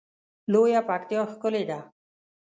لویه 0.51 0.81
پکتیا 0.89 1.21
ښکلی 1.31 1.63
ده 1.69 1.79